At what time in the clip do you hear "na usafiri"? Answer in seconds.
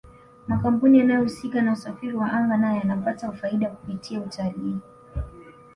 1.61-2.13